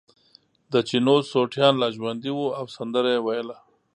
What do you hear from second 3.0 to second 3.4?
یې